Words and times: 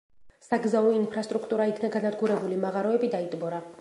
საგზაო 0.45 0.93
ინფრასტრუქტურა 0.99 1.67
იქნა 1.73 1.91
განადგურებული, 1.97 2.59
მაღაროები 2.65 3.13
დაიტბორა. 3.19 3.63